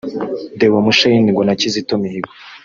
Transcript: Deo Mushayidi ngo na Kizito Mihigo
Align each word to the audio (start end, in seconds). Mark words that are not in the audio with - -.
Deo 0.59 0.79
Mushayidi 0.85 1.29
ngo 1.33 1.41
na 1.45 1.53
Kizito 1.59 1.93
Mihigo 2.01 2.31